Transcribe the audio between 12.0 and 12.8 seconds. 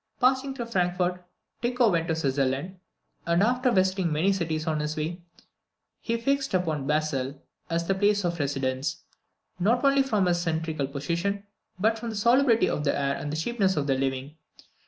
the salubrity